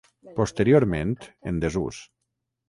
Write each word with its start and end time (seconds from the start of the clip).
Posteriorment 0.37 1.11
en 1.53 1.61
desús. 1.67 2.01